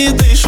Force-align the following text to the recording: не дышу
не 0.00 0.12
дышу 0.12 0.39